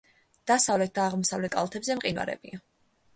დასავლეთ 0.51 0.95
და 0.95 1.03
აღმოსავლეთ 1.09 1.53
კალთებზე 1.57 1.99
მყინვარებია. 1.99 2.59